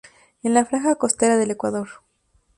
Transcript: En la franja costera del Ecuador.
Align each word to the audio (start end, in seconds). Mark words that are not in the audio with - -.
En 0.41 0.55
la 0.55 0.65
franja 0.65 0.95
costera 0.95 1.37
del 1.37 1.51
Ecuador. 1.51 1.87